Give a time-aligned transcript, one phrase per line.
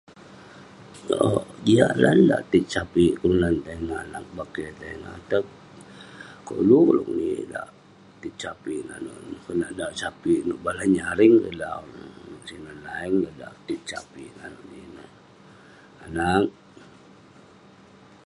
[1.25, 2.19] Owk, jiak lan
[2.51, 5.15] tit sapik kelunan itam ineh anag, bakeh itam ineh.
[5.19, 5.43] Ateg
[6.47, 7.71] koluk ulouk ninik dauk
[8.21, 11.85] tit sapik nanouk neh, konak dauk sapik nouk Balan Nyaring dauk.